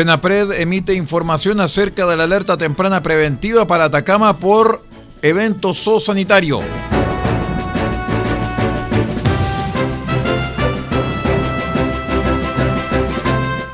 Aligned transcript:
Senapred 0.00 0.52
emite 0.52 0.94
información 0.94 1.60
acerca 1.60 2.06
de 2.06 2.16
la 2.16 2.24
alerta 2.24 2.56
temprana 2.56 3.02
preventiva 3.02 3.66
para 3.66 3.84
Atacama 3.84 4.38
por 4.38 4.82
evento 5.20 5.74
zoosanitario. 5.74 6.62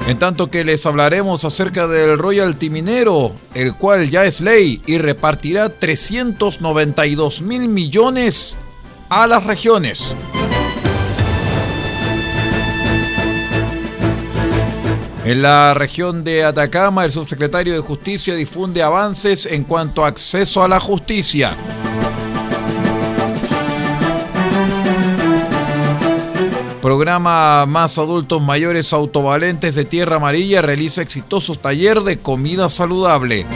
En 0.09 0.19
tanto 0.19 0.51
que 0.51 0.65
les 0.65 0.85
hablaremos 0.85 1.45
acerca 1.45 1.87
del 1.87 2.19
royalty 2.19 2.71
minero, 2.71 3.37
el 3.55 3.77
cual 3.77 4.11
ya 4.11 4.25
es 4.25 4.41
ley 4.41 4.83
y 4.85 4.99
repartirá 4.99 5.69
392 5.69 7.43
mil 7.43 7.69
millones 7.69 8.59
a 9.11 9.29
las 9.29 9.45
regiones. 9.45 10.17
En 15.27 15.43
la 15.43 15.75
región 15.75 16.23
de 16.23 16.45
Atacama, 16.45 17.05
el 17.05 17.11
subsecretario 17.11 17.75
de 17.75 17.81
Justicia 17.81 18.37
difunde 18.37 18.81
avances 18.81 19.45
en 19.47 19.65
cuanto 19.65 20.05
a 20.05 20.07
acceso 20.07 20.63
a 20.63 20.69
la 20.69 20.79
justicia. 20.79 21.57
Programa 26.81 27.67
Más 27.67 27.99
Adultos 27.99 28.41
Mayores 28.41 28.93
Autovalentes 28.93 29.75
de 29.75 29.85
Tierra 29.85 30.15
Amarilla 30.15 30.63
realiza 30.63 31.03
exitosos 31.03 31.61
taller 31.61 32.03
de 32.03 32.21
comida 32.21 32.69
saludable. 32.69 33.47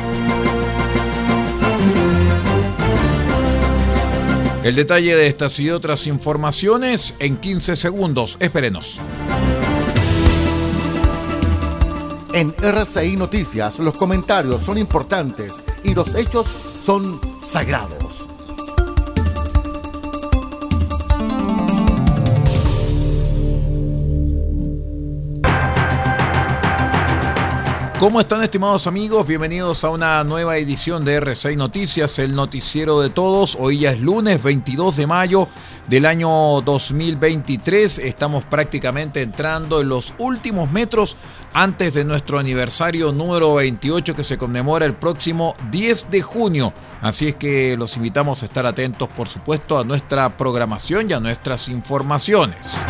El 4.64 4.74
detalle 4.74 5.14
de 5.14 5.28
estas 5.28 5.60
y 5.60 5.70
otras 5.70 6.08
informaciones 6.08 7.14
en 7.20 7.36
15 7.36 7.76
segundos. 7.76 8.38
Espérenos. 8.40 9.00
En 12.32 12.54
RCI 12.62 13.16
Noticias 13.16 13.80
los 13.80 13.98
comentarios 13.98 14.62
son 14.62 14.78
importantes 14.78 15.64
y 15.82 15.94
los 15.94 16.14
hechos 16.14 16.46
son 16.84 17.20
sagrados. 17.44 18.00
¿Cómo 28.00 28.18
están 28.18 28.42
estimados 28.42 28.86
amigos? 28.86 29.26
Bienvenidos 29.26 29.84
a 29.84 29.90
una 29.90 30.24
nueva 30.24 30.56
edición 30.56 31.04
de 31.04 31.20
R6 31.20 31.54
Noticias, 31.56 32.18
el 32.18 32.34
noticiero 32.34 33.00
de 33.02 33.10
todos. 33.10 33.58
Hoy 33.60 33.80
ya 33.80 33.90
es 33.90 34.00
lunes 34.00 34.42
22 34.42 34.96
de 34.96 35.06
mayo 35.06 35.48
del 35.86 36.06
año 36.06 36.62
2023. 36.62 37.98
Estamos 37.98 38.44
prácticamente 38.44 39.20
entrando 39.20 39.82
en 39.82 39.90
los 39.90 40.14
últimos 40.16 40.72
metros 40.72 41.18
antes 41.52 41.94
de 41.94 42.04
nuestro 42.04 42.38
aniversario 42.38 43.12
número 43.12 43.54
28 43.54 44.14
que 44.14 44.24
se 44.24 44.38
conmemora 44.38 44.86
el 44.86 44.94
próximo 44.94 45.54
10 45.70 46.10
de 46.10 46.22
junio. 46.22 46.72
Así 47.00 47.28
es 47.28 47.34
que 47.34 47.76
los 47.76 47.96
invitamos 47.96 48.42
a 48.42 48.46
estar 48.46 48.66
atentos, 48.66 49.08
por 49.08 49.28
supuesto, 49.28 49.78
a 49.78 49.84
nuestra 49.84 50.36
programación 50.36 51.10
y 51.10 51.14
a 51.14 51.20
nuestras 51.20 51.68
informaciones. 51.68 52.84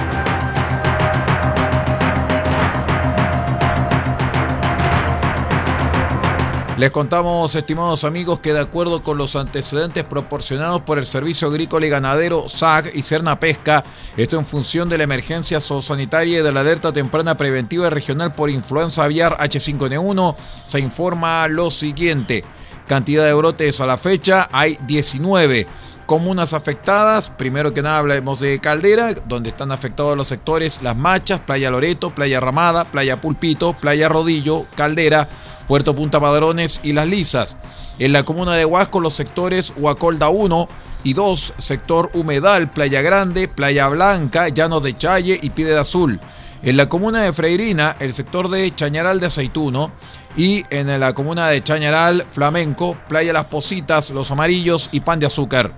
Les 6.80 6.90
contamos, 6.90 7.54
estimados 7.54 8.04
amigos, 8.04 8.40
que 8.40 8.54
de 8.54 8.60
acuerdo 8.60 9.02
con 9.02 9.18
los 9.18 9.36
antecedentes 9.36 10.02
proporcionados 10.02 10.80
por 10.80 10.96
el 10.96 11.04
Servicio 11.04 11.48
Agrícola 11.48 11.84
y 11.84 11.90
Ganadero, 11.90 12.48
SAG 12.48 12.92
y 12.94 13.02
Cerna 13.02 13.38
Pesca, 13.38 13.84
esto 14.16 14.38
en 14.38 14.46
función 14.46 14.88
de 14.88 14.96
la 14.96 15.04
emergencia 15.04 15.60
zoosanitaria 15.60 16.38
y 16.38 16.42
de 16.42 16.50
la 16.50 16.60
alerta 16.60 16.90
temprana 16.90 17.36
preventiva 17.36 17.90
regional 17.90 18.34
por 18.34 18.48
influenza 18.48 19.04
aviar 19.04 19.36
H5N1, 19.36 20.36
se 20.64 20.80
informa 20.80 21.46
lo 21.48 21.70
siguiente. 21.70 22.46
Cantidad 22.88 23.26
de 23.26 23.34
brotes 23.34 23.78
a 23.82 23.86
la 23.86 23.98
fecha, 23.98 24.48
hay 24.50 24.78
19 24.86 25.66
comunas 26.10 26.54
afectadas. 26.54 27.30
Primero 27.30 27.72
que 27.72 27.82
nada 27.82 27.98
hablemos 27.98 28.40
de 28.40 28.58
Caldera, 28.58 29.14
donde 29.28 29.50
están 29.50 29.70
afectados 29.70 30.16
los 30.16 30.26
sectores 30.26 30.80
Las 30.82 30.96
Machas, 30.96 31.38
Playa 31.38 31.70
Loreto, 31.70 32.12
Playa 32.12 32.40
Ramada, 32.40 32.90
Playa 32.90 33.20
Pulpito, 33.20 33.74
Playa 33.74 34.08
Rodillo, 34.08 34.66
Caldera, 34.74 35.28
Puerto 35.68 35.94
Punta 35.94 36.18
Padrones 36.18 36.80
y 36.82 36.94
Las 36.94 37.06
Lisas. 37.06 37.54
En 38.00 38.12
la 38.12 38.24
comuna 38.24 38.54
de 38.54 38.64
Huasco, 38.64 38.98
los 38.98 39.14
sectores 39.14 39.72
Huacolda 39.76 40.30
1 40.30 40.68
y 41.04 41.12
2, 41.12 41.54
sector 41.58 42.10
Humedal, 42.14 42.72
Playa 42.72 43.02
Grande, 43.02 43.46
Playa 43.46 43.86
Blanca, 43.86 44.48
Llanos 44.48 44.82
de 44.82 44.98
Challe 44.98 45.38
y 45.40 45.50
Piedra 45.50 45.82
Azul. 45.82 46.18
En 46.64 46.76
la 46.76 46.88
comuna 46.88 47.22
de 47.22 47.32
Freirina, 47.32 47.94
el 48.00 48.12
sector 48.12 48.48
de 48.48 48.74
Chañaral 48.74 49.20
de 49.20 49.26
Aceituno. 49.26 49.92
Y 50.36 50.62
en 50.70 51.00
la 51.00 51.12
comuna 51.12 51.48
de 51.48 51.60
Chañaral, 51.62 52.24
Flamenco, 52.30 52.96
Playa 53.08 53.32
Las 53.32 53.46
Positas, 53.46 54.10
Los 54.10 54.30
Amarillos 54.30 54.88
y 54.92 55.00
Pan 55.00 55.18
de 55.18 55.26
Azúcar. 55.26 55.74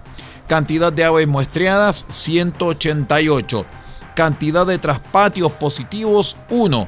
Cantidad 0.47 0.93
de 0.93 1.05
aves 1.05 1.27
muestreadas, 1.27 2.05
188. 2.09 3.65
Cantidad 4.15 4.67
de 4.67 4.79
traspatios 4.79 5.53
positivos, 5.53 6.37
1. 6.51 6.87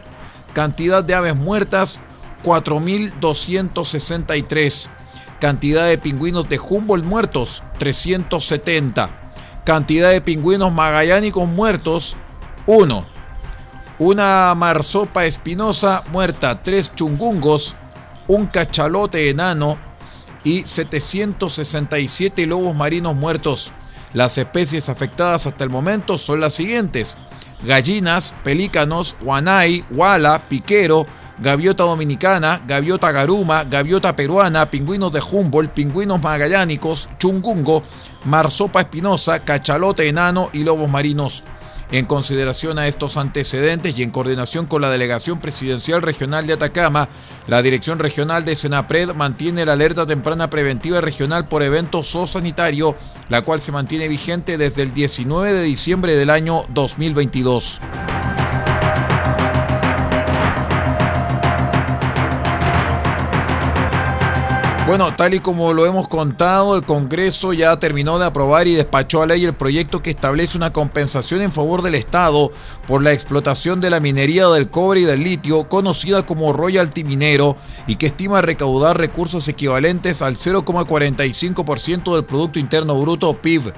Cantidad 0.53 1.03
de 1.03 1.15
aves 1.15 1.35
muertas, 1.35 2.01
4.263. 2.45 4.89
Cantidad 5.41 5.87
de 5.87 5.97
pingüinos 5.99 6.49
de 6.49 6.59
Humboldt 6.59 7.05
muertos, 7.05 7.63
370. 7.79 9.11
Cantidad 9.65 10.11
de 10.11 10.21
pingüinos 10.21 10.73
magallánicos 10.73 11.49
muertos, 11.49 12.17
1. 12.67 13.14
Una 13.99 14.53
marsopa 14.57 15.25
espinosa 15.25 16.03
muerta, 16.11 16.65
3 16.65 16.97
chungungos, 16.97 17.77
un 18.27 18.47
cachalote 18.47 19.31
enano 19.31 19.79
y 20.43 20.65
767 20.65 22.45
lobos 22.47 22.75
marinos 22.75 23.15
muertos. 23.15 23.73
Las 24.13 24.37
especies 24.37 24.89
afectadas 24.89 25.47
hasta 25.47 25.63
el 25.63 25.71
momento 25.71 26.19
son 26.19 26.41
las 26.41 26.55
siguientes. 26.55 27.17
Gallinas, 27.63 28.35
pelícanos, 28.43 29.17
guanay, 29.23 29.85
guala, 29.91 30.49
piquero, 30.49 31.07
gaviota 31.39 31.85
dominicana, 31.85 32.63
gaviota 32.67 33.13
garuma, 33.13 33.63
gaviota 33.63 34.17
peruana, 34.17 34.71
pingüinos 34.71 35.13
de 35.13 35.21
Humboldt, 35.21 35.73
pingüinos 35.73 36.21
magallánicos, 36.21 37.09
chungungo, 37.19 37.85
marsopa 38.25 38.81
espinosa, 38.81 39.39
cachalote 39.45 40.09
enano 40.09 40.51
y 40.53 40.65
lobos 40.65 40.91
marinos. 40.91 41.45
En 41.95 42.07
consideración 42.07 42.81
a 42.81 42.89
estos 42.89 43.17
antecedentes 43.17 43.97
y 43.97 44.03
en 44.03 44.11
coordinación 44.11 44.67
con 44.67 44.83
la 44.83 44.91
Delegación 44.91 45.39
Presidencial 45.39 46.03
Regional 46.03 46.45
de 46.45 46.55
Atacama, 46.55 47.09
la 47.47 47.63
Dirección 47.63 48.01
Regional 48.01 48.45
de 48.45 48.57
Senapred 48.57 49.15
mantiene 49.15 49.65
la 49.65 49.75
alerta 49.75 50.05
temprana 50.05 50.51
preventiva 50.51 51.01
regional 51.01 51.47
por 51.47 51.63
evento 51.63 52.03
zoosanitario, 52.03 52.97
la 53.29 53.43
cual 53.43 53.61
se 53.61 53.71
mantiene 53.71 54.09
vigente 54.09 54.59
desde 54.59 54.83
el 54.83 54.93
19 54.93 55.53
de 55.53 55.63
diciembre 55.63 56.17
del 56.17 56.31
año 56.31 56.65
2022. 56.71 57.81
Bueno, 64.87 65.17
tal 65.17 65.33
y 65.33 65.41
como 65.41 65.73
lo 65.73 65.87
hemos 65.87 66.09
contado, 66.09 66.77
el 66.77 66.85
Congreso 66.85 67.55
ya 67.55 67.79
terminó 67.79 68.19
de 68.19 68.27
aprobar 68.27 68.69
y 68.69 68.75
despachó 68.75 69.23
a 69.23 69.27
ley 69.27 69.43
el 69.43 69.55
proyecto 69.55 70.03
que 70.03 70.11
establece 70.11 70.59
una 70.59 70.75
compensación 70.75 71.41
en 71.41 71.53
favor 71.53 71.81
del 71.81 71.95
Estado 71.95 72.51
por 72.87 73.03
la 73.03 73.15
explotación 73.15 73.81
de 73.81 73.89
la 73.89 74.01
minería 74.01 74.47
del 74.49 74.69
cobre 74.69 75.01
y 75.01 75.05
del 75.05 75.25
litio, 75.25 75.71
conocida 75.71 76.27
como 76.27 76.53
royalty 76.53 77.03
minero, 77.03 77.57
y 77.87 77.97
que 77.97 78.07
estima 78.07 78.43
recaudar 78.43 78.99
recursos 78.99 79.49
equivalentes 79.49 80.21
al 80.21 80.37
0,45% 80.37 82.15
del 82.15 82.27
Producto 82.27 82.59
Interno 82.59 83.01
Bruto 83.01 83.41
PIB. 83.41 83.73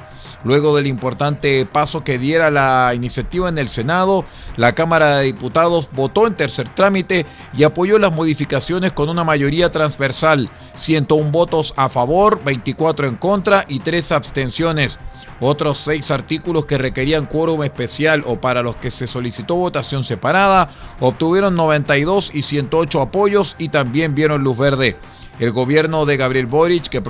Luego 0.46 0.76
del 0.76 0.86
importante 0.86 1.66
paso 1.66 2.04
que 2.04 2.20
diera 2.20 2.52
la 2.52 2.92
iniciativa 2.94 3.48
en 3.48 3.58
el 3.58 3.68
Senado, 3.68 4.24
la 4.54 4.76
Cámara 4.76 5.16
de 5.16 5.24
Diputados 5.24 5.88
votó 5.92 6.28
en 6.28 6.36
tercer 6.36 6.72
trámite 6.72 7.26
y 7.58 7.64
apoyó 7.64 7.98
las 7.98 8.12
modificaciones 8.12 8.92
con 8.92 9.08
una 9.08 9.24
mayoría 9.24 9.72
transversal, 9.72 10.48
101 10.76 11.32
votos 11.32 11.74
a 11.76 11.88
favor, 11.88 12.44
24 12.44 13.08
en 13.08 13.16
contra 13.16 13.64
y 13.66 13.80
3 13.80 14.12
abstenciones. 14.12 15.00
Otros 15.40 15.78
seis 15.78 16.12
artículos 16.12 16.64
que 16.64 16.78
requerían 16.78 17.26
quórum 17.26 17.64
especial 17.64 18.22
o 18.24 18.40
para 18.40 18.62
los 18.62 18.76
que 18.76 18.92
se 18.92 19.08
solicitó 19.08 19.56
votación 19.56 20.04
separada 20.04 20.70
obtuvieron 21.00 21.56
92 21.56 22.30
y 22.32 22.42
108 22.42 23.00
apoyos 23.00 23.56
y 23.58 23.70
también 23.70 24.14
vieron 24.14 24.44
luz 24.44 24.56
verde. 24.56 24.96
El 25.38 25.52
gobierno 25.52 26.06
de 26.06 26.16
Gabriel 26.16 26.46
Boric, 26.46 26.88
que 26.88 27.02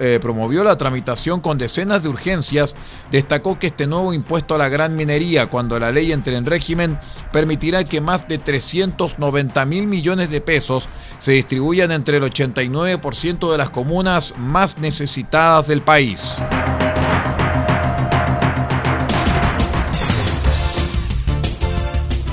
eh, 0.00 0.18
promovió 0.20 0.64
la 0.64 0.78
tramitación 0.78 1.40
con 1.40 1.58
decenas 1.58 2.02
de 2.02 2.08
urgencias, 2.08 2.76
destacó 3.10 3.58
que 3.58 3.66
este 3.66 3.86
nuevo 3.86 4.14
impuesto 4.14 4.54
a 4.54 4.58
la 4.58 4.70
gran 4.70 4.96
minería, 4.96 5.50
cuando 5.50 5.78
la 5.78 5.92
ley 5.92 6.10
entre 6.10 6.36
en 6.36 6.46
régimen, 6.46 6.98
permitirá 7.30 7.84
que 7.84 8.00
más 8.00 8.26
de 8.26 8.38
390 8.38 9.66
mil 9.66 9.86
millones 9.86 10.30
de 10.30 10.40
pesos 10.40 10.88
se 11.18 11.32
distribuyan 11.32 11.92
entre 11.92 12.16
el 12.16 12.22
89% 12.22 13.52
de 13.52 13.58
las 13.58 13.68
comunas 13.68 14.34
más 14.38 14.78
necesitadas 14.78 15.66
del 15.66 15.82
país. 15.82 16.36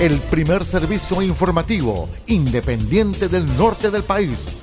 El 0.00 0.18
primer 0.18 0.64
servicio 0.64 1.20
informativo 1.20 2.08
independiente 2.26 3.28
del 3.28 3.46
norte 3.56 3.90
del 3.90 4.02
país 4.02 4.62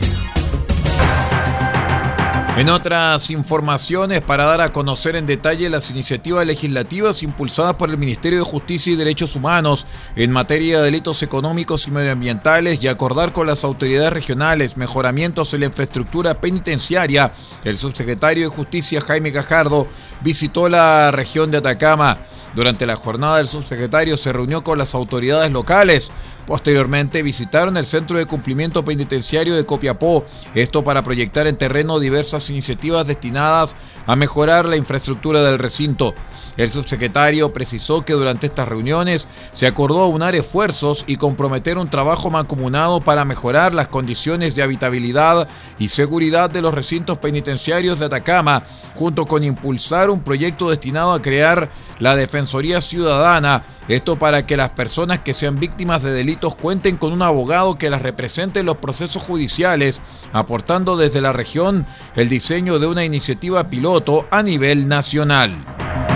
En 2.57 2.67
otras 2.67 3.29
informaciones, 3.29 4.21
para 4.21 4.43
dar 4.43 4.59
a 4.59 4.73
conocer 4.73 5.15
en 5.15 5.25
detalle 5.25 5.69
las 5.69 5.89
iniciativas 5.89 6.45
legislativas 6.45 7.23
impulsadas 7.23 7.75
por 7.75 7.89
el 7.89 7.97
Ministerio 7.97 8.39
de 8.39 8.45
Justicia 8.45 8.91
y 8.91 8.97
Derechos 8.97 9.37
Humanos 9.37 9.87
en 10.17 10.31
materia 10.31 10.77
de 10.77 10.83
delitos 10.83 11.23
económicos 11.23 11.87
y 11.87 11.91
medioambientales 11.91 12.83
y 12.83 12.89
acordar 12.89 13.31
con 13.31 13.47
las 13.47 13.63
autoridades 13.63 14.11
regionales 14.11 14.75
mejoramientos 14.75 15.53
en 15.53 15.61
la 15.61 15.67
infraestructura 15.67 16.41
penitenciaria, 16.41 17.31
el 17.63 17.77
subsecretario 17.77 18.49
de 18.49 18.55
Justicia 18.55 18.99
Jaime 18.99 19.31
Gajardo 19.31 19.87
visitó 20.21 20.67
la 20.67 21.11
región 21.11 21.51
de 21.51 21.59
Atacama. 21.59 22.17
Durante 22.53 22.85
la 22.85 22.97
jornada 22.97 23.39
el 23.39 23.47
subsecretario 23.47 24.17
se 24.17 24.33
reunió 24.33 24.63
con 24.63 24.77
las 24.77 24.93
autoridades 24.93 25.51
locales. 25.51 26.11
Posteriormente 26.45 27.23
visitaron 27.23 27.77
el 27.77 27.85
Centro 27.85 28.17
de 28.17 28.25
Cumplimiento 28.25 28.83
Penitenciario 28.83 29.55
de 29.55 29.65
Copiapó, 29.65 30.25
esto 30.53 30.83
para 30.83 31.03
proyectar 31.03 31.47
en 31.47 31.57
terreno 31.57 31.99
diversas 31.99 32.49
iniciativas 32.49 33.07
destinadas 33.07 33.75
a 34.05 34.15
mejorar 34.15 34.65
la 34.65 34.75
infraestructura 34.75 35.41
del 35.43 35.59
recinto. 35.59 36.13
El 36.57 36.69
subsecretario 36.69 37.53
precisó 37.53 38.03
que 38.03 38.13
durante 38.13 38.47
estas 38.47 38.67
reuniones 38.67 39.27
se 39.53 39.67
acordó 39.67 40.07
unar 40.07 40.35
esfuerzos 40.35 41.05
y 41.07 41.15
comprometer 41.15 41.77
un 41.77 41.89
trabajo 41.89 42.29
mancomunado 42.29 42.99
para 43.01 43.23
mejorar 43.23 43.73
las 43.73 43.87
condiciones 43.87 44.55
de 44.55 44.63
habitabilidad 44.63 45.47
y 45.79 45.87
seguridad 45.87 46.49
de 46.49 46.61
los 46.61 46.73
recintos 46.73 47.19
penitenciarios 47.19 47.99
de 47.99 48.07
Atacama, 48.07 48.63
junto 48.95 49.25
con 49.25 49.43
impulsar 49.43 50.09
un 50.09 50.19
proyecto 50.19 50.69
destinado 50.69 51.13
a 51.13 51.21
crear 51.21 51.71
la 51.99 52.15
Ciudadana, 52.47 53.63
esto 53.87 54.17
para 54.17 54.45
que 54.45 54.57
las 54.57 54.69
personas 54.69 55.19
que 55.19 55.33
sean 55.33 55.59
víctimas 55.59 56.03
de 56.03 56.11
delitos 56.11 56.55
cuenten 56.55 56.97
con 56.97 57.13
un 57.13 57.21
abogado 57.21 57.77
que 57.77 57.89
las 57.89 58.01
represente 58.01 58.61
en 58.61 58.65
los 58.65 58.77
procesos 58.77 59.23
judiciales, 59.23 60.01
aportando 60.33 60.97
desde 60.97 61.21
la 61.21 61.33
región 61.33 61.85
el 62.15 62.29
diseño 62.29 62.79
de 62.79 62.87
una 62.87 63.03
iniciativa 63.03 63.69
piloto 63.69 64.27
a 64.31 64.43
nivel 64.43 64.87
nacional. 64.87 66.10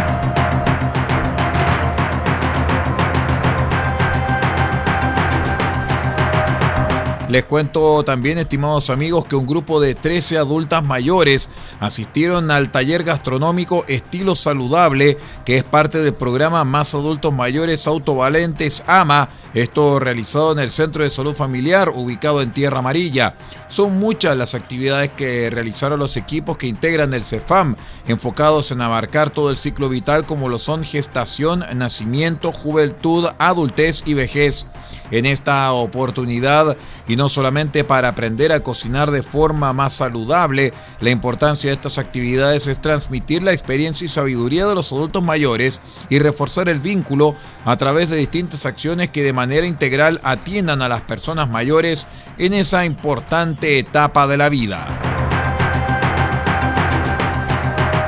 Les 7.36 7.44
cuento 7.44 8.02
también, 8.06 8.38
estimados 8.38 8.90
amigos, 8.90 9.26
que 9.26 9.36
un 9.36 9.46
grupo 9.46 9.82
de 9.82 9.94
13 9.94 10.38
adultas 10.38 10.82
mayores 10.86 11.50
asistieron 11.82 12.50
al 12.50 12.72
taller 12.72 13.04
gastronómico 13.04 13.84
Estilo 13.90 14.36
Saludable, 14.36 15.18
que 15.44 15.58
es 15.58 15.66
parte 15.66 16.02
del 16.02 16.14
programa 16.14 16.64
Más 16.64 16.96
Adultos 16.96 17.34
Mayores 17.34 17.88
Autovalentes 17.88 18.84
AMA, 18.88 19.28
esto 19.54 20.00
realizado 20.00 20.54
en 20.54 20.60
el 20.60 20.72
Centro 20.72 21.04
de 21.04 21.10
Salud 21.10 21.36
Familiar, 21.36 21.90
ubicado 21.90 22.42
en 22.42 22.54
Tierra 22.54 22.80
Amarilla. 22.80 23.36
Son 23.68 24.00
muchas 24.00 24.38
las 24.38 24.56
actividades 24.56 25.10
que 25.10 25.50
realizaron 25.50 26.00
los 26.00 26.16
equipos 26.16 26.56
que 26.56 26.68
integran 26.68 27.14
el 27.14 27.26
CEFAM, 27.26 27.76
enfocados 28.08 28.72
en 28.72 28.80
abarcar 28.80 29.30
todo 29.30 29.52
el 29.52 29.58
ciclo 29.58 29.90
vital 29.90 30.26
como 30.26 30.48
lo 30.48 30.58
son 30.58 30.86
gestación, 30.86 31.66
nacimiento, 31.76 32.54
juventud, 32.54 33.28
adultez 33.40 34.04
y 34.06 34.14
vejez 34.14 34.68
en 35.12 35.26
esta 35.26 35.72
oportunidad 35.74 36.78
y 37.08 37.16
no 37.16 37.30
solamente 37.30 37.84
para 37.84 38.10
aprender 38.10 38.52
a 38.52 38.62
cocinar 38.62 39.12
de 39.12 39.24
forma 39.24 39.74
más 39.74 39.94
saludable, 39.94 40.74
la 41.00 41.10
importancia 41.10 41.70
de 41.70 41.76
estas 41.76 41.98
actividades 41.98 42.68
es 42.68 42.82
transmitir 42.82 43.44
la 43.44 43.54
experiencia 43.54 44.06
y 44.06 44.10
sabiduría 44.10 44.66
de 44.66 44.76
los 44.76 44.92
adultos 44.92 45.24
mayores 45.24 45.82
y 46.10 46.20
reforzar 46.20 46.70
el 46.70 46.80
vínculo 46.80 47.36
a 47.66 47.78
través 47.78 48.10
de 48.10 48.18
distintas 48.18 48.66
acciones 48.66 49.10
que 49.10 49.24
de 49.24 49.34
manera 49.34 49.68
integral 49.68 50.20
atiendan 50.24 50.82
a 50.82 50.90
las 50.90 51.02
personas 51.02 51.50
mayores 51.50 52.08
en 52.38 52.54
esa 52.54 52.86
importante 52.86 53.80
etapa 53.80 54.28
de 54.28 54.38
la 54.38 54.50
vida. 54.50 55.15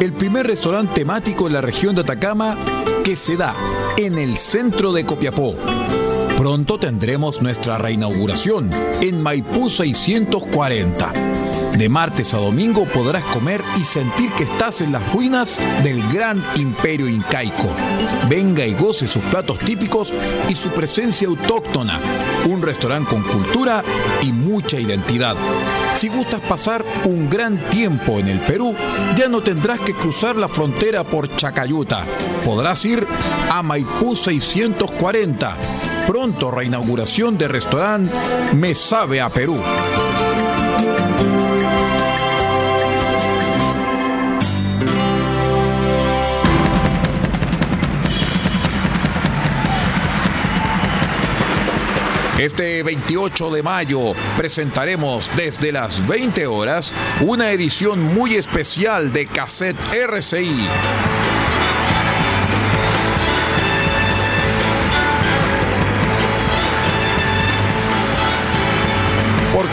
el 0.00 0.12
primer 0.12 0.46
restaurante 0.46 0.94
temático 0.94 1.46
en 1.46 1.54
la 1.54 1.60
región 1.60 1.94
de 1.94 2.02
Atacama 2.02 2.56
que 3.04 3.16
se 3.16 3.36
da 3.36 3.54
en 3.96 4.18
el 4.18 4.38
centro 4.38 4.92
de 4.92 5.04
Copiapó. 5.04 5.56
Pronto 6.36 6.78
tendremos 6.78 7.42
nuestra 7.42 7.78
reinauguración 7.78 8.70
en 9.00 9.20
Maipú 9.20 9.68
640. 9.68 11.47
De 11.76 11.88
martes 11.88 12.34
a 12.34 12.38
domingo 12.38 12.86
podrás 12.86 13.24
comer 13.24 13.62
y 13.76 13.84
sentir 13.84 14.32
que 14.32 14.44
estás 14.44 14.80
en 14.80 14.92
las 14.92 15.12
ruinas 15.12 15.58
del 15.84 16.02
gran 16.12 16.42
imperio 16.56 17.08
incaico. 17.08 17.68
Venga 18.28 18.66
y 18.66 18.74
goce 18.74 19.06
sus 19.06 19.22
platos 19.24 19.58
típicos 19.60 20.12
y 20.48 20.54
su 20.54 20.70
presencia 20.70 21.28
autóctona. 21.28 22.00
Un 22.48 22.62
restaurante 22.62 23.10
con 23.10 23.22
cultura 23.22 23.84
y 24.22 24.32
mucha 24.32 24.80
identidad. 24.80 25.36
Si 25.94 26.08
gustas 26.08 26.40
pasar 26.40 26.84
un 27.04 27.30
gran 27.30 27.58
tiempo 27.70 28.18
en 28.18 28.28
el 28.28 28.40
Perú, 28.40 28.74
ya 29.16 29.28
no 29.28 29.40
tendrás 29.40 29.80
que 29.80 29.94
cruzar 29.94 30.36
la 30.36 30.48
frontera 30.48 31.04
por 31.04 31.34
Chacayuta. 31.36 32.04
Podrás 32.44 32.84
ir 32.84 33.06
a 33.50 33.62
Maipú 33.62 34.16
640. 34.16 35.56
Pronto 36.06 36.50
reinauguración 36.50 37.36
de 37.36 37.48
restaurante 37.48 38.14
Me 38.54 38.74
Sabe 38.74 39.20
a 39.20 39.28
Perú. 39.28 39.58
Este 52.38 52.84
28 52.84 53.50
de 53.50 53.64
mayo 53.64 54.14
presentaremos 54.36 55.28
desde 55.36 55.72
las 55.72 56.06
20 56.06 56.46
horas 56.46 56.94
una 57.20 57.50
edición 57.50 58.00
muy 58.14 58.36
especial 58.36 59.12
de 59.12 59.26
Cassette 59.26 59.76
RCI. 59.92 60.68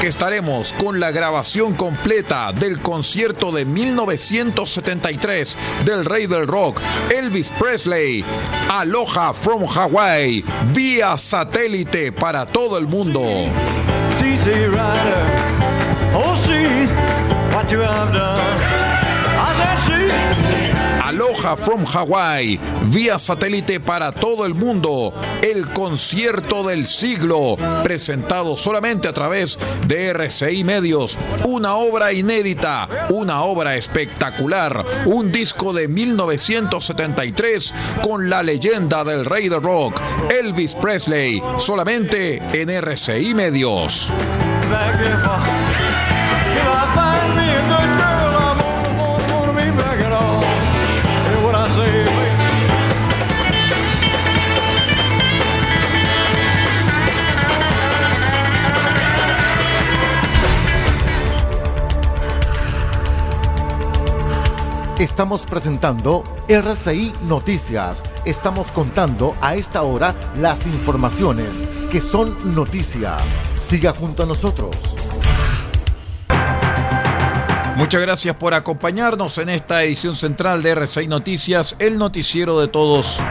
Estaremos 0.05 0.73
con 0.73 0.99
la 0.99 1.11
grabación 1.11 1.73
completa 1.73 2.51
del 2.51 2.81
concierto 2.81 3.51
de 3.51 3.65
1973 3.65 5.57
del 5.85 6.05
rey 6.05 6.27
del 6.27 6.47
rock, 6.47 6.81
Elvis 7.15 7.51
Presley, 7.51 8.23
Aloha 8.69 9.33
from 9.33 9.65
Hawaii, 9.65 10.43
vía 10.73 11.17
satélite 11.17 12.11
para 12.11 12.45
todo 12.45 12.77
el 12.77 12.87
mundo. 12.87 13.21
Aloha 21.05 21.55
from 21.55 21.85
Hawaii, 21.85 22.59
vía 22.85 23.19
satélite 23.19 23.79
para 23.79 24.11
todo 24.11 24.43
el 24.43 24.55
mundo, 24.55 25.13
el 25.43 25.71
concierto 25.71 26.63
del 26.63 26.87
siglo, 26.87 27.57
presentado 27.83 28.57
solamente 28.57 29.07
a 29.07 29.13
través 29.13 29.59
de 29.85 30.09
RCI 30.09 30.63
Medios, 30.63 31.19
una 31.45 31.75
obra 31.75 32.11
inédita, 32.11 33.07
una 33.11 33.43
obra 33.43 33.75
espectacular, 33.75 34.83
un 35.05 35.31
disco 35.31 35.73
de 35.73 35.87
1973 35.87 37.73
con 38.01 38.27
la 38.27 38.41
leyenda 38.41 39.03
del 39.03 39.25
rey 39.25 39.47
del 39.47 39.61
rock, 39.61 40.01
Elvis 40.31 40.73
Presley, 40.73 41.39
solamente 41.59 42.41
en 42.59 42.71
RCI 42.71 43.35
Medios. 43.35 44.11
Estamos 64.99 65.45
presentando 65.45 66.23
RCI 66.47 67.11
Noticias. 67.27 68.01
Estamos 68.23 68.71
contando 68.71 69.35
a 69.41 69.55
esta 69.55 69.81
hora 69.81 70.15
las 70.37 70.65
informaciones 70.65 71.49
que 71.91 71.99
son 71.99 72.55
noticia. 72.55 73.17
Siga 73.59 73.91
junto 73.91 74.23
a 74.23 74.25
nosotros. 74.25 74.73
Muchas 77.75 77.99
gracias 77.99 78.35
por 78.35 78.53
acompañarnos 78.53 79.37
en 79.37 79.49
esta 79.49 79.83
edición 79.83 80.15
central 80.15 80.63
de 80.63 80.71
RCI 80.71 81.09
Noticias, 81.09 81.75
el 81.79 81.97
noticiero 81.97 82.57
de 82.61 82.69
todos. 82.69 83.21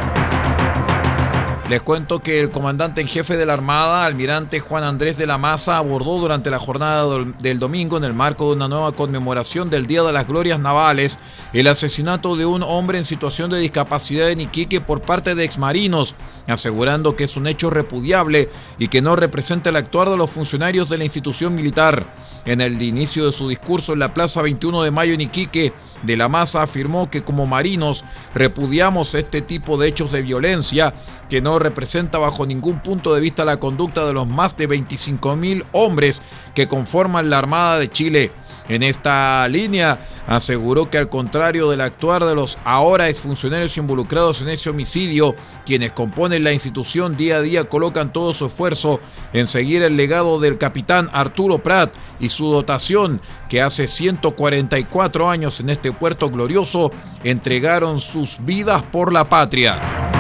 Les 1.70 1.82
cuento 1.82 2.18
que 2.18 2.40
el 2.40 2.50
comandante 2.50 3.00
en 3.00 3.08
jefe 3.08 3.38
de 3.38 3.46
la 3.46 3.54
Armada, 3.54 4.04
almirante 4.04 4.60
Juan 4.60 4.84
Andrés 4.84 5.16
de 5.16 5.26
la 5.26 5.38
Maza, 5.38 5.78
abordó 5.78 6.18
durante 6.18 6.50
la 6.50 6.58
jornada 6.58 7.06
del 7.38 7.58
domingo, 7.58 7.96
en 7.96 8.04
el 8.04 8.12
marco 8.12 8.50
de 8.50 8.56
una 8.56 8.68
nueva 8.68 8.92
conmemoración 8.92 9.70
del 9.70 9.86
Día 9.86 10.02
de 10.02 10.12
las 10.12 10.28
Glorias 10.28 10.60
Navales, 10.60 11.18
el 11.54 11.66
asesinato 11.66 12.36
de 12.36 12.44
un 12.44 12.62
hombre 12.62 12.98
en 12.98 13.06
situación 13.06 13.50
de 13.50 13.60
discapacidad 13.60 14.30
en 14.30 14.42
Iquique 14.42 14.82
por 14.82 15.00
parte 15.00 15.34
de 15.34 15.44
exmarinos, 15.44 16.16
asegurando 16.46 17.16
que 17.16 17.24
es 17.24 17.34
un 17.34 17.46
hecho 17.46 17.70
repudiable 17.70 18.50
y 18.78 18.88
que 18.88 19.00
no 19.00 19.16
representa 19.16 19.70
el 19.70 19.76
actuar 19.76 20.10
de 20.10 20.18
los 20.18 20.30
funcionarios 20.30 20.90
de 20.90 20.98
la 20.98 21.04
institución 21.04 21.54
militar. 21.54 22.23
En 22.46 22.60
el 22.60 22.80
inicio 22.82 23.24
de 23.24 23.32
su 23.32 23.48
discurso 23.48 23.94
en 23.94 24.00
la 24.00 24.12
Plaza 24.12 24.42
21 24.42 24.82
de 24.82 24.90
Mayo 24.90 25.14
en 25.14 25.22
Iquique, 25.22 25.72
de 26.02 26.16
la 26.16 26.28
Maza 26.28 26.62
afirmó 26.62 27.08
que 27.08 27.22
como 27.22 27.46
marinos 27.46 28.04
repudiamos 28.34 29.14
este 29.14 29.40
tipo 29.40 29.78
de 29.78 29.88
hechos 29.88 30.12
de 30.12 30.20
violencia 30.20 30.94
que 31.30 31.40
no 31.40 31.58
representa 31.58 32.18
bajo 32.18 32.44
ningún 32.44 32.80
punto 32.80 33.14
de 33.14 33.22
vista 33.22 33.46
la 33.46 33.58
conducta 33.58 34.06
de 34.06 34.12
los 34.12 34.26
más 34.26 34.56
de 34.58 34.68
25.000 34.68 35.64
hombres 35.72 36.20
que 36.54 36.68
conforman 36.68 37.30
la 37.30 37.38
Armada 37.38 37.78
de 37.78 37.90
Chile. 37.90 38.32
En 38.68 38.82
esta 38.82 39.46
línea 39.48 39.98
aseguró 40.26 40.88
que 40.88 40.96
al 40.96 41.10
contrario 41.10 41.68
del 41.68 41.82
actuar 41.82 42.24
de 42.24 42.34
los 42.34 42.58
ahora 42.64 43.08
exfuncionarios 43.08 43.76
involucrados 43.76 44.40
en 44.40 44.48
ese 44.48 44.70
homicidio, 44.70 45.36
quienes 45.66 45.92
componen 45.92 46.44
la 46.44 46.52
institución 46.52 47.14
día 47.14 47.36
a 47.36 47.42
día 47.42 47.64
colocan 47.64 48.12
todo 48.12 48.32
su 48.32 48.46
esfuerzo 48.46 49.00
en 49.34 49.46
seguir 49.46 49.82
el 49.82 49.96
legado 49.96 50.40
del 50.40 50.56
capitán 50.56 51.10
Arturo 51.12 51.58
Prat 51.58 51.94
y 52.20 52.30
su 52.30 52.50
dotación, 52.50 53.20
que 53.50 53.60
hace 53.60 53.86
144 53.86 55.28
años 55.28 55.60
en 55.60 55.68
este 55.68 55.92
puerto 55.92 56.30
glorioso 56.30 56.90
entregaron 57.22 58.00
sus 58.00 58.42
vidas 58.44 58.82
por 58.82 59.12
la 59.12 59.28
patria. 59.28 60.13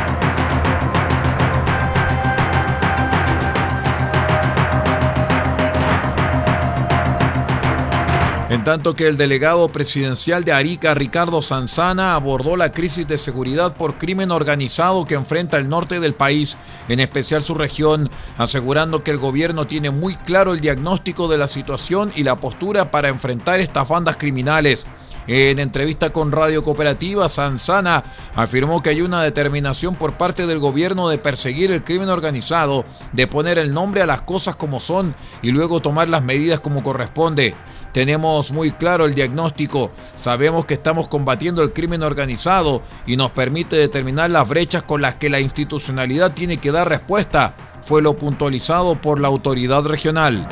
Tanto 8.64 8.96
que 8.96 9.08
el 9.08 9.18
delegado 9.18 9.68
presidencial 9.68 10.42
de 10.42 10.52
Arica, 10.52 10.94
Ricardo 10.94 11.42
Sanzana, 11.42 12.14
abordó 12.14 12.56
la 12.56 12.72
crisis 12.72 13.06
de 13.06 13.18
seguridad 13.18 13.76
por 13.76 13.98
crimen 13.98 14.30
organizado 14.30 15.04
que 15.04 15.16
enfrenta 15.16 15.58
el 15.58 15.68
norte 15.68 16.00
del 16.00 16.14
país, 16.14 16.56
en 16.88 16.98
especial 16.98 17.42
su 17.42 17.54
región, 17.54 18.08
asegurando 18.38 19.04
que 19.04 19.10
el 19.10 19.18
gobierno 19.18 19.66
tiene 19.66 19.90
muy 19.90 20.16
claro 20.16 20.54
el 20.54 20.62
diagnóstico 20.62 21.28
de 21.28 21.36
la 21.36 21.46
situación 21.46 22.10
y 22.16 22.22
la 22.22 22.40
postura 22.40 22.90
para 22.90 23.08
enfrentar 23.08 23.60
estas 23.60 23.86
bandas 23.86 24.16
criminales. 24.16 24.86
En 25.26 25.58
entrevista 25.58 26.10
con 26.10 26.32
Radio 26.32 26.62
Cooperativa, 26.62 27.28
Sanzana 27.30 28.04
afirmó 28.34 28.82
que 28.82 28.90
hay 28.90 29.00
una 29.00 29.22
determinación 29.22 29.94
por 29.94 30.18
parte 30.18 30.46
del 30.46 30.58
gobierno 30.58 31.08
de 31.08 31.16
perseguir 31.16 31.70
el 31.70 31.82
crimen 31.82 32.10
organizado, 32.10 32.84
de 33.12 33.26
poner 33.26 33.56
el 33.56 33.72
nombre 33.72 34.02
a 34.02 34.06
las 34.06 34.20
cosas 34.20 34.56
como 34.56 34.80
son 34.80 35.14
y 35.40 35.50
luego 35.50 35.80
tomar 35.80 36.08
las 36.08 36.22
medidas 36.22 36.60
como 36.60 36.82
corresponde. 36.82 37.54
Tenemos 37.94 38.50
muy 38.50 38.72
claro 38.72 39.04
el 39.04 39.14
diagnóstico, 39.14 39.92
sabemos 40.16 40.66
que 40.66 40.74
estamos 40.74 41.06
combatiendo 41.06 41.62
el 41.62 41.72
crimen 41.72 42.02
organizado 42.02 42.82
y 43.06 43.16
nos 43.16 43.30
permite 43.30 43.76
determinar 43.76 44.30
las 44.30 44.48
brechas 44.48 44.82
con 44.82 45.00
las 45.00 45.14
que 45.14 45.30
la 45.30 45.38
institucionalidad 45.38 46.34
tiene 46.34 46.56
que 46.56 46.72
dar 46.72 46.88
respuesta, 46.88 47.54
fue 47.84 48.02
lo 48.02 48.18
puntualizado 48.18 49.00
por 49.00 49.20
la 49.20 49.28
autoridad 49.28 49.84
regional. 49.84 50.48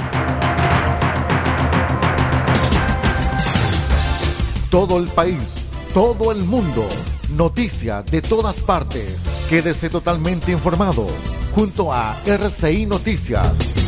Todo 4.71 4.99
el 5.01 5.09
país, 5.09 5.43
todo 5.93 6.31
el 6.31 6.45
mundo, 6.45 6.89
noticias 7.31 8.07
de 8.07 8.23
todas 8.23 8.61
partes. 8.61 9.17
Quédese 9.49 9.91
totalmente 9.91 10.53
informado 10.53 11.09
junto 11.57 11.93
a 11.93 12.17
RCI 12.25 12.87
Noticias. 12.87 13.82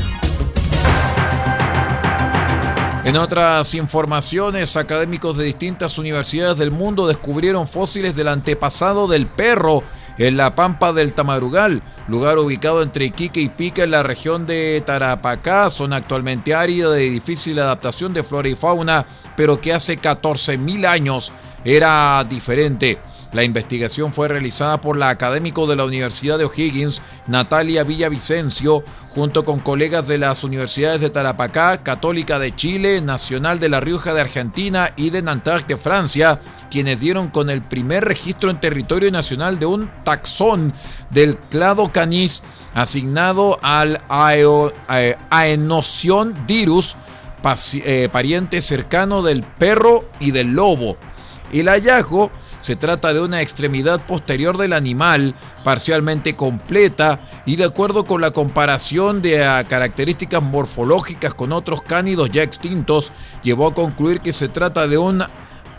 En 3.05 3.19
otras 3.19 3.75
informaciones, 3.75 4.79
académicos 4.79 5.37
de 5.37 5.45
distintas 5.45 5.99
universidades 5.99 6.57
del 6.57 6.71
mundo 6.71 7.07
descubrieron 7.07 7.69
fósiles 7.69 8.17
del 8.17 8.29
antepasado 8.29 9.09
del 9.09 9.27
perro 9.27 9.83
en 10.17 10.39
la 10.39 10.55
Pampa 10.55 10.95
del 10.95 11.13
Tamarugal, 11.13 11.83
lugar 12.09 12.39
ubicado 12.39 12.83
entre 12.83 13.05
Iquique 13.05 13.43
y 13.43 13.51
Pica 13.51 13.85
en 13.85 13.91
la 13.91 14.03
región 14.03 14.47
de 14.47 14.83
Tarapacá, 14.87 15.69
zona 15.69 15.97
actualmente 15.97 16.55
árida 16.55 16.91
de 16.93 17.11
difícil 17.11 17.59
adaptación 17.59 18.15
de 18.15 18.23
flora 18.23 18.49
y 18.49 18.55
fauna, 18.55 19.07
pero 19.37 19.61
que 19.61 19.75
hace 19.75 20.01
14.000 20.01 20.87
años 20.87 21.31
era 21.63 22.25
diferente. 22.25 22.99
La 23.35 23.43
investigación 23.43 24.13
fue 24.13 24.29
realizada 24.29 24.81
por 24.81 24.97
la 24.97 25.09
académico 25.09 25.67
de 25.67 25.75
la 25.75 25.85
Universidad 25.85 26.39
de 26.39 26.45
O'Higgins, 26.45 27.03
Natalia 27.27 27.83
Villavicencio, 27.83 28.85
junto 29.11 29.45
con 29.45 29.59
colegas 29.59 30.07
de 30.07 30.19
las 30.19 30.45
universidades 30.45 31.01
de 31.01 31.11
Tarapacá, 31.11 31.83
Católica 31.83 32.39
de 32.39 32.55
Chile, 32.55 33.01
Nacional 33.01 33.59
de 33.59 33.69
La 33.69 33.81
Rioja 33.81 34.15
de 34.15 34.21
Argentina 34.21 34.93
y 34.95 35.11
de 35.11 35.23
Nanterre 35.23 35.65
de 35.67 35.77
Francia, 35.77 36.41
quienes 36.71 37.01
dieron 37.01 37.27
con 37.27 37.51
el 37.51 37.61
primer 37.61 38.05
registro 38.05 38.51
en 38.51 38.61
territorio 38.61 39.11
nacional 39.11 39.59
de 39.59 39.67
un 39.67 39.91
taxón 40.05 40.73
del 41.11 41.37
clado 41.37 41.91
canis 41.91 42.45
asignado 42.73 43.59
al 43.63 43.99
eh, 44.91 45.17
Aenoción 45.31 46.47
dirus, 46.47 46.97
eh, 47.75 48.09
pariente 48.13 48.63
cercano 48.63 49.23
del 49.23 49.43
perro 49.43 50.09
y 50.21 50.31
del 50.31 50.53
lobo. 50.53 50.97
El 51.53 51.69
hallazgo 51.69 52.31
se 52.65 52.77
trata 52.77 53.13
de 53.13 53.21
una 53.21 53.43
extremidad 53.43 54.07
posterior 54.07 54.57
del 54.57 54.73
animal, 54.73 55.35
parcialmente 55.65 56.35
completa 56.35 57.21
y 57.45 57.57
de 57.57 57.65
acuerdo 57.65 58.07
con 58.07 58.23
la 58.23 58.31
comparación 58.31 59.21
de 59.21 59.45
ah, 59.45 59.65
características 59.65 60.43
morfológicas 60.43 61.35
con 61.35 61.53
otros 61.53 61.83
cánidos 61.83 62.31
ya 62.31 62.43
extintos, 62.43 63.13
llevó 63.43 63.67
a 63.67 63.75
concluir 63.75 64.23
que 64.23 64.33
se 64.33 64.49
trata 64.49 64.89
de 64.89 64.97
un 64.97 65.23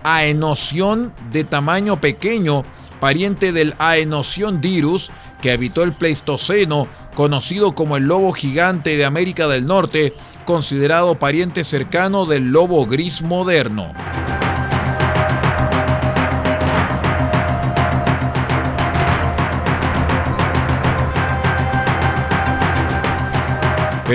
aenoción 0.03 1.11
de 1.31 1.43
tamaño 1.43 1.99
pequeño, 1.99 2.63
pariente 2.99 3.51
del 3.51 3.73
aenoción 3.79 4.61
dirus, 4.61 5.11
que 5.41 5.51
habitó 5.51 5.81
el 5.81 5.93
Pleistoceno, 5.93 6.87
conocido 7.15 7.73
como 7.73 7.97
el 7.97 8.03
lobo 8.03 8.31
gigante 8.31 8.95
de 8.95 9.05
América 9.05 9.47
del 9.47 9.65
Norte, 9.65 10.13
considerado 10.45 11.17
pariente 11.17 11.63
cercano 11.63 12.27
del 12.27 12.51
lobo 12.51 12.85
gris 12.85 13.23
moderno. 13.23 13.91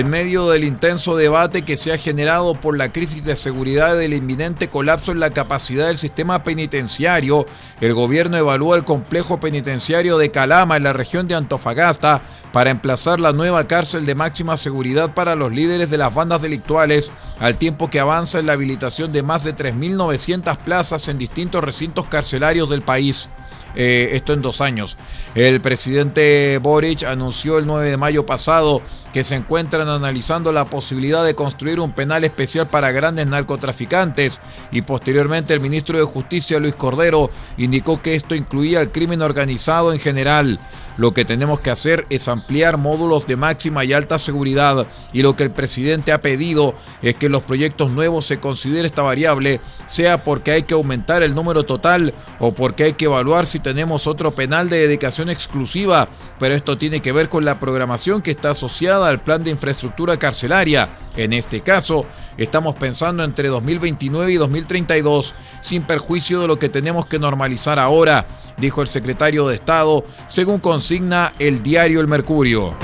En 0.00 0.09
medio 0.09 0.49
del 0.49 0.64
intenso 0.64 1.14
debate 1.14 1.61
que 1.61 1.76
se 1.76 1.92
ha 1.92 1.99
generado 1.99 2.59
por 2.59 2.75
la 2.75 2.90
crisis 2.90 3.23
de 3.23 3.37
seguridad 3.37 3.99
del 3.99 4.14
inminente 4.14 4.69
colapso 4.69 5.12
en 5.12 5.21
la 5.21 5.28
capacidad 5.28 5.88
del 5.88 5.99
sistema 5.99 6.42
penitenciario, 6.42 7.45
el 7.83 7.92
gobierno 7.92 8.38
evalúa 8.38 8.78
el 8.78 8.87
complejo 8.87 9.40
penitenciario 9.40 10.16
de 10.16 10.30
Calama 10.30 10.78
en 10.78 10.85
la 10.85 10.95
región 10.95 11.28
de 11.28 11.35
Antofagasta 11.35 12.23
para 12.50 12.71
emplazar 12.71 13.21
la 13.21 13.33
nueva 13.33 13.69
cárcel 13.69 14.07
de 14.07 14.14
máxima 14.14 14.57
seguridad 14.57 15.12
para 15.12 15.35
los 15.35 15.52
líderes 15.52 15.90
de 15.90 15.99
las 15.99 16.14
bandas 16.14 16.40
delictuales, 16.40 17.12
al 17.38 17.59
tiempo 17.59 17.90
que 17.90 18.00
avanza 18.00 18.38
en 18.38 18.47
la 18.47 18.54
habilitación 18.54 19.12
de 19.12 19.23
más 19.23 19.45
de 19.45 19.54
3.900 19.54 20.57
plazas 20.64 21.09
en 21.09 21.19
distintos 21.19 21.62
recintos 21.62 22.07
carcelarios 22.07 22.71
del 22.71 22.80
país. 22.80 23.28
Eh, 23.75 24.11
esto 24.14 24.33
en 24.33 24.42
dos 24.42 24.61
años. 24.61 24.97
El 25.35 25.61
presidente 25.61 26.59
Boric 26.59 27.04
anunció 27.04 27.59
el 27.59 27.66
9 27.66 27.90
de 27.90 27.97
mayo 27.97 28.26
pasado 28.26 28.83
que 29.12 29.25
se 29.25 29.35
encuentran 29.35 29.88
analizando 29.88 30.52
la 30.52 30.67
posibilidad 30.67 31.25
de 31.25 31.35
construir 31.35 31.81
un 31.81 31.93
penal 31.93 32.25
especial 32.25 32.69
para 32.69 32.93
grandes 32.93 33.26
narcotraficantes. 33.26 34.40
Y 34.71 34.83
posteriormente 34.83 35.55
el 35.55 35.61
ministro 35.61 35.99
de 35.99 36.05
Justicia 36.05 36.59
Luis 36.59 36.75
Cordero 36.75 37.31
indicó 37.57 38.00
que 38.00 38.14
esto 38.14 38.35
incluía 38.35 38.81
el 38.81 38.93
crimen 38.93 39.23
organizado 39.23 39.93
en 39.93 39.99
general. 39.99 40.61
Lo 40.97 41.14
que 41.14 41.25
tenemos 41.25 41.61
que 41.61 41.71
hacer 41.71 42.07
es 42.11 42.29
ampliar 42.29 42.76
módulos 42.76 43.26
de 43.26 43.37
máxima 43.37 43.87
y 43.87 43.95
alta 43.95 44.19
seguridad. 44.19 44.87
Y 45.14 45.23
lo 45.23 45.35
que 45.35 45.45
el 45.45 45.50
presidente 45.50 46.12
ha 46.12 46.21
pedido 46.21 46.75
es 47.00 47.14
que 47.14 47.26
en 47.26 47.33
los 47.33 47.43
proyectos 47.43 47.90
nuevos 47.90 48.26
se 48.26 48.38
considere 48.38 48.87
esta 48.87 49.00
variable, 49.00 49.62
sea 49.87 50.25
porque 50.25 50.52
hay 50.52 50.64
que 50.64 50.75
aumentar 50.75 51.23
el 51.23 51.35
número 51.35 51.62
total 51.62 52.12
o 52.38 52.52
porque 52.52 52.85
hay 52.85 52.93
que 52.93 53.07
evaluar 53.07 53.47
si 53.47 53.61
tenemos 53.61 54.07
otro 54.07 54.35
penal 54.35 54.69
de 54.69 54.76
dedicación 54.76 55.31
exclusiva, 55.31 56.11
pero 56.38 56.55
esto 56.55 56.76
tiene 56.76 57.00
que 57.00 57.12
ver 57.12 57.31
con 57.31 57.47
la 57.47 57.59
programación 57.59 58.21
que 58.21 58.31
está 58.31 58.50
asociada 58.50 59.00
al 59.09 59.23
plan 59.23 59.42
de 59.42 59.50
infraestructura 59.50 60.16
carcelaria. 60.19 60.99
En 61.16 61.33
este 61.33 61.61
caso, 61.61 62.07
estamos 62.37 62.76
pensando 62.76 63.25
entre 63.25 63.49
2029 63.49 64.33
y 64.33 64.37
2032, 64.37 65.35
sin 65.61 65.83
perjuicio 65.83 66.40
de 66.40 66.47
lo 66.47 66.59
que 66.59 66.69
tenemos 66.69 67.07
que 67.07 67.19
normalizar 67.19 67.78
ahora, 67.78 68.26
dijo 68.56 68.82
el 68.82 68.89
secretario 68.89 69.49
de 69.49 69.56
Estado, 69.56 70.04
según 70.28 70.58
consigna 70.58 71.34
el 71.39 71.63
diario 71.63 72.00
El 72.00 72.08
Mercurio. 72.08 72.76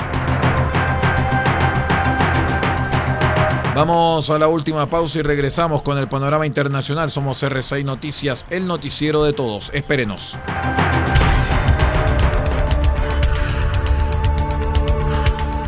Vamos 3.77 4.27
a 4.31 4.39
la 4.39 4.47
última 4.47 4.89
pausa 4.89 5.19
y 5.19 5.21
regresamos 5.21 5.83
con 5.83 5.99
el 5.99 6.07
panorama 6.07 6.47
internacional. 6.47 7.11
Somos 7.11 7.43
R6 7.43 7.85
Noticias, 7.85 8.47
el 8.49 8.65
noticiero 8.65 9.23
de 9.23 9.33
todos. 9.33 9.69
Espérenos. 9.71 10.35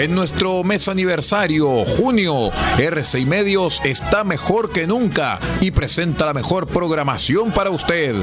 En 0.00 0.14
nuestro 0.14 0.64
mes 0.64 0.88
aniversario, 0.88 1.84
junio, 1.84 2.50
RCI 2.78 3.26
Medios 3.26 3.82
está 3.84 4.24
mejor 4.24 4.72
que 4.72 4.86
nunca 4.86 5.38
y 5.60 5.72
presenta 5.72 6.24
la 6.24 6.32
mejor 6.32 6.66
programación 6.66 7.52
para 7.52 7.68
usted. 7.68 8.14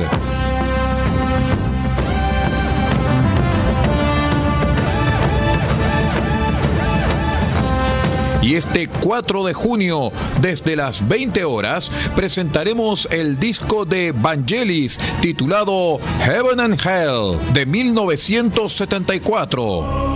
Y 8.41 8.55
este 8.55 8.87
4 8.87 9.43
de 9.43 9.53
junio, 9.53 10.11
desde 10.41 10.75
las 10.75 11.07
20 11.07 11.43
horas, 11.43 11.91
presentaremos 12.15 13.07
el 13.11 13.37
disco 13.37 13.85
de 13.85 14.13
Vangelis 14.13 14.99
titulado 15.21 15.99
Heaven 16.23 16.59
and 16.59 16.81
Hell 16.83 17.37
de 17.53 17.67
1974. 17.67 20.07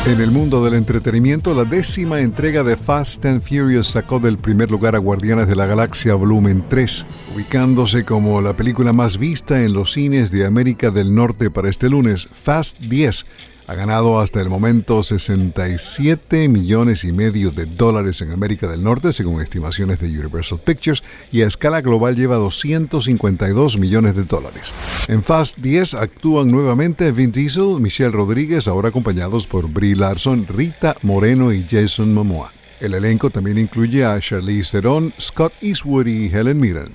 En 0.05 0.21
el 0.21 0.33
mundo 0.33 0.65
del 0.65 0.75
entretenimiento, 0.75 1.55
la 1.55 1.63
décima 1.63 2.19
entrega 2.19 2.65
de 2.65 2.77
Fast 2.77 3.25
and 3.25 3.41
Furious 3.41 3.87
sacó 3.87 4.19
del 4.19 4.37
primer 4.37 4.69
lugar 4.69 4.97
a 4.97 4.99
Guardianes 4.99 5.47
de 5.47 5.55
la 5.55 5.67
Galaxia 5.67 6.17
Volumen 6.17 6.65
3, 6.69 7.07
ubicándose 7.37 8.05
como 8.05 8.41
la 8.41 8.57
película 8.57 8.93
más 8.93 9.17
vista 9.17 9.63
en 9.63 9.75
los 9.75 9.93
cines 9.93 10.33
de 10.33 10.45
América 10.45 10.91
del 10.91 11.15
Norte 11.15 11.51
para 11.51 11.71
este 11.71 11.89
lunes. 11.89 12.27
Fast 12.33 12.81
10 12.81 13.27
ha 13.67 13.75
ganado 13.75 14.21
hasta 14.21 14.41
el 14.41 14.49
momento 14.49 15.03
67 15.03 16.49
millones 16.49 17.05
y 17.05 17.13
medio 17.13 17.51
de 17.51 17.67
dólares 17.67 18.21
en 18.21 18.33
América 18.33 18.69
del 18.69 18.83
Norte, 18.83 19.13
según 19.13 19.41
estimaciones 19.41 20.01
de 20.01 20.09
Universal 20.09 20.59
Pictures, 20.65 21.03
y 21.31 21.43
a 21.43 21.47
escala 21.47 21.81
global 21.81 22.17
lleva 22.17 22.37
252 22.37 23.79
millones 23.79 24.15
de 24.15 24.25
dólares. 24.25 24.73
En 25.09 25.23
Fast 25.23 25.59
10 25.59 25.95
actúan 25.95 26.51
nuevamente 26.51 27.13
Vin 27.13 27.33
Diesel, 27.33 27.81
Michelle 27.81 28.11
Rodríguez, 28.11 28.69
ahora 28.69 28.89
acompañados 28.89 29.47
por 29.47 29.69
Brie 29.69 29.95
Larson, 29.95 30.47
Rita 30.47 30.97
Moreno 31.03 31.53
y 31.53 31.65
Jason 31.69 32.13
Momoa. 32.13 32.53
El 32.81 32.95
elenco 32.95 33.31
también 33.31 33.59
incluye 33.59 34.05
a 34.05 34.19
Charlize 34.19 34.73
Theron, 34.73 35.13
Scott 35.21 35.53
Eastwood 35.61 36.07
y 36.07 36.27
Helen 36.27 36.59
Mirren. 36.59 36.93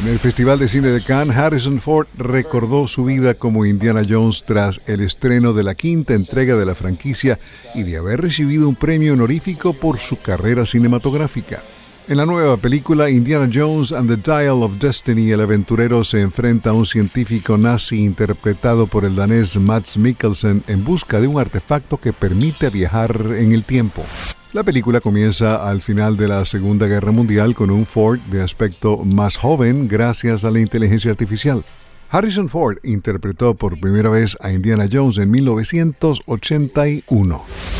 En 0.00 0.08
el 0.08 0.18
Festival 0.18 0.58
de 0.58 0.68
Cine 0.68 0.88
de 0.88 1.02
Cannes, 1.02 1.36
Harrison 1.36 1.80
Ford 1.80 2.06
recordó 2.16 2.88
su 2.88 3.04
vida 3.04 3.34
como 3.34 3.66
Indiana 3.66 4.02
Jones 4.08 4.42
tras 4.44 4.80
el 4.86 5.00
estreno 5.00 5.52
de 5.52 5.62
la 5.62 5.74
quinta 5.74 6.14
entrega 6.14 6.56
de 6.56 6.64
la 6.64 6.74
franquicia 6.74 7.38
y 7.74 7.82
de 7.82 7.98
haber 7.98 8.22
recibido 8.22 8.68
un 8.68 8.74
premio 8.74 9.12
honorífico 9.12 9.74
por 9.74 9.98
su 9.98 10.18
carrera 10.18 10.66
cinematográfica. 10.66 11.60
En 12.08 12.16
la 12.16 12.26
nueva 12.26 12.56
película 12.56 13.10
Indiana 13.10 13.48
Jones 13.52 13.92
and 13.92 14.08
the 14.08 14.16
Dial 14.16 14.64
of 14.64 14.80
Destiny, 14.80 15.30
el 15.30 15.40
aventurero 15.40 16.02
se 16.02 16.20
enfrenta 16.20 16.70
a 16.70 16.72
un 16.72 16.84
científico 16.84 17.56
nazi 17.56 18.02
interpretado 18.02 18.88
por 18.88 19.04
el 19.04 19.14
danés 19.14 19.56
Mads 19.56 19.98
Mikkelsen 19.98 20.64
en 20.66 20.84
busca 20.84 21.20
de 21.20 21.28
un 21.28 21.38
artefacto 21.38 21.98
que 21.98 22.12
permite 22.12 22.70
viajar 22.70 23.14
en 23.38 23.52
el 23.52 23.62
tiempo. 23.62 24.04
La 24.52 24.62
película 24.64 25.00
comienza 25.00 25.66
al 25.66 25.80
final 25.80 26.18
de 26.18 26.28
la 26.28 26.44
Segunda 26.44 26.86
Guerra 26.86 27.10
Mundial 27.10 27.54
con 27.54 27.70
un 27.70 27.86
Ford 27.86 28.18
de 28.30 28.42
aspecto 28.42 28.98
más 28.98 29.38
joven 29.38 29.88
gracias 29.88 30.44
a 30.44 30.50
la 30.50 30.60
inteligencia 30.60 31.10
artificial. 31.10 31.64
Harrison 32.10 32.50
Ford 32.50 32.76
interpretó 32.82 33.54
por 33.54 33.80
primera 33.80 34.10
vez 34.10 34.36
a 34.42 34.52
Indiana 34.52 34.86
Jones 34.92 35.16
en 35.16 35.30
1981. 35.30 37.71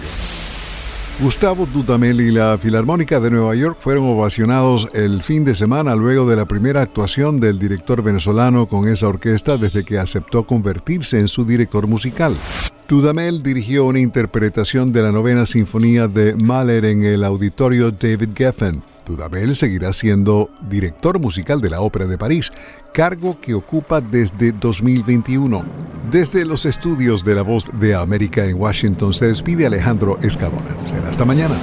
Gustavo 1.22 1.66
Dudamel 1.66 2.18
y 2.22 2.30
la 2.30 2.56
Filarmónica 2.56 3.20
de 3.20 3.30
Nueva 3.30 3.54
York 3.54 3.76
fueron 3.78 4.04
ovacionados 4.04 4.88
el 4.94 5.20
fin 5.22 5.44
de 5.44 5.54
semana 5.54 5.94
luego 5.94 6.26
de 6.26 6.34
la 6.34 6.46
primera 6.46 6.80
actuación 6.80 7.40
del 7.40 7.58
director 7.58 8.02
venezolano 8.02 8.66
con 8.66 8.88
esa 8.88 9.08
orquesta 9.08 9.58
desde 9.58 9.84
que 9.84 9.98
aceptó 9.98 10.46
convertirse 10.46 11.20
en 11.20 11.28
su 11.28 11.44
director 11.44 11.86
musical. 11.86 12.34
Dudamel 12.88 13.42
dirigió 13.42 13.84
una 13.84 14.00
interpretación 14.00 14.92
de 14.92 15.02
la 15.02 15.12
novena 15.12 15.44
sinfonía 15.44 16.08
de 16.08 16.34
Mahler 16.36 16.86
en 16.86 17.02
el 17.02 17.22
auditorio 17.22 17.90
David 17.90 18.30
Geffen. 18.34 18.82
Dudamel 19.06 19.56
seguirá 19.56 19.92
siendo 19.92 20.50
director 20.68 21.18
musical 21.18 21.60
de 21.60 21.70
la 21.70 21.80
Ópera 21.80 22.06
de 22.06 22.18
París, 22.18 22.52
cargo 22.92 23.40
que 23.40 23.54
ocupa 23.54 24.00
desde 24.00 24.52
2021. 24.52 25.64
Desde 26.10 26.44
los 26.44 26.66
estudios 26.66 27.24
de 27.24 27.34
La 27.34 27.42
Voz 27.42 27.68
de 27.78 27.94
América 27.94 28.44
en 28.44 28.60
Washington 28.60 29.14
se 29.14 29.26
despide 29.26 29.66
Alejandro 29.66 30.18
Escalona. 30.22 30.76
Será 30.86 31.10
hasta 31.10 31.24
mañana. 31.24 31.56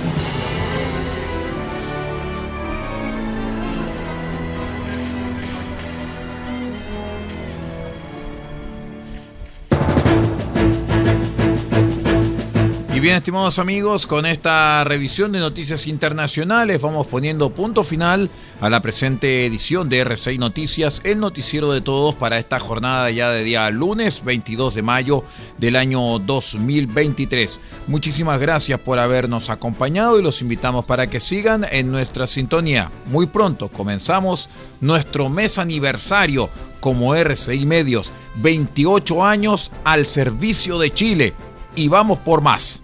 Estimados 13.27 13.59
amigos, 13.59 14.07
con 14.07 14.25
esta 14.25 14.85
revisión 14.85 15.33
de 15.33 15.39
noticias 15.39 15.85
internacionales 15.87 16.79
vamos 16.79 17.07
poniendo 17.07 17.49
punto 17.49 17.83
final 17.83 18.29
a 18.61 18.69
la 18.69 18.81
presente 18.81 19.45
edición 19.45 19.89
de 19.89 20.05
R6 20.05 20.39
Noticias, 20.39 21.01
el 21.03 21.19
noticiero 21.19 21.73
de 21.73 21.81
todos 21.81 22.15
para 22.15 22.37
esta 22.37 22.57
jornada 22.57 23.11
ya 23.11 23.29
de 23.31 23.43
día 23.43 23.69
lunes 23.69 24.23
22 24.23 24.75
de 24.75 24.81
mayo 24.81 25.25
del 25.57 25.75
año 25.75 26.19
2023. 26.19 27.59
Muchísimas 27.87 28.39
gracias 28.39 28.79
por 28.79 28.97
habernos 28.97 29.49
acompañado 29.49 30.17
y 30.17 30.23
los 30.23 30.41
invitamos 30.41 30.85
para 30.85 31.07
que 31.07 31.19
sigan 31.19 31.65
en 31.69 31.91
nuestra 31.91 32.27
sintonía. 32.27 32.93
Muy 33.07 33.25
pronto 33.25 33.67
comenzamos 33.67 34.47
nuestro 34.79 35.27
mes 35.27 35.57
aniversario 35.57 36.49
como 36.79 37.13
RCI 37.13 37.65
Medios, 37.65 38.13
28 38.37 39.25
años 39.25 39.73
al 39.83 40.05
servicio 40.05 40.79
de 40.79 40.93
Chile 40.93 41.33
y 41.75 41.89
vamos 41.89 42.19
por 42.19 42.41
más. 42.41 42.83